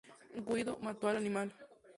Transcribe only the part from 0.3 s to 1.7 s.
Windu mató al animal.